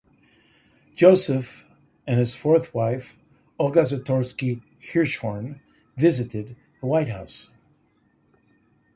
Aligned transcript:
Joseph 0.95 1.63
and 2.07 2.17
his 2.17 2.33
fourth 2.33 2.73
wife, 2.73 3.19
Olga 3.59 3.81
Zatorsky 3.85 4.63
Hirshhorn, 4.81 5.59
visited 5.95 6.55
the 6.79 6.87
White 6.87 7.09
House. 7.09 7.51